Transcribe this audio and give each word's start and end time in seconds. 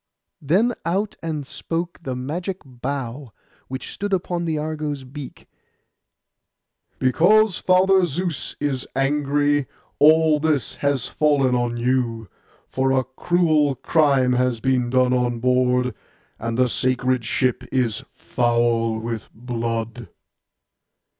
Then 0.41 0.73
out 0.83 1.15
and 1.21 1.45
spoke 1.45 1.99
the 2.01 2.15
magic 2.15 2.61
bough 2.65 3.33
which 3.67 3.93
stood 3.93 4.13
upon 4.13 4.45
the 4.45 4.57
Argo's 4.57 5.03
beak, 5.03 5.47
'Because 6.97 7.59
Father 7.59 8.03
Zeus 8.07 8.55
is 8.59 8.87
angry, 8.95 9.67
all 9.99 10.39
this 10.39 10.77
has 10.77 11.07
fallen 11.07 11.53
on 11.53 11.77
you; 11.77 12.27
for 12.67 12.91
a 12.91 13.03
cruel 13.03 13.75
crime 13.75 14.33
has 14.33 14.59
been 14.59 14.89
done 14.89 15.13
on 15.13 15.39
board, 15.39 15.93
and 16.39 16.57
the 16.57 16.67
sacred 16.67 17.23
ship 17.23 17.63
is 17.71 18.03
foul 18.11 18.97
with 18.99 19.29
blood. 19.35 20.09